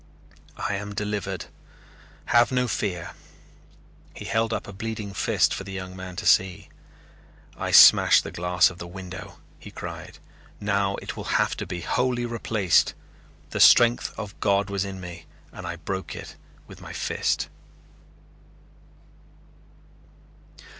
[0.57, 1.45] "I am delivered.
[2.33, 3.11] Have no fear."
[4.15, 6.69] He held up a bleeding fist for the young man to see.
[7.55, 10.17] "I smashed the glass of the window," he cried.
[10.59, 12.95] "Now it will have to be wholly replaced.
[13.51, 17.47] The strength of God was in me and I broke it with my fist."